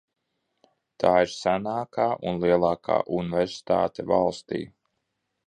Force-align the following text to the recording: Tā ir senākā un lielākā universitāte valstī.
Tā 1.03 1.11
ir 1.25 1.29
senākā 1.33 2.07
un 2.31 2.41
lielākā 2.45 2.97
universitāte 3.19 4.09
valstī. 4.15 4.65